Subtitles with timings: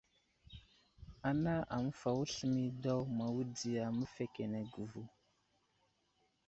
[1.29, 5.03] Ana aməfawo sləmay daw mawudiya məfekenege vo.